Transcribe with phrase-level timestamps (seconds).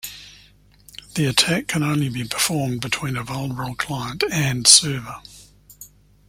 [1.13, 5.17] The attack can only be performed between a vulnerable client "and" server.